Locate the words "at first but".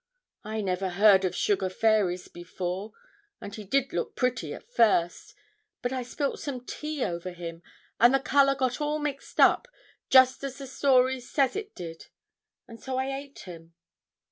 4.51-5.93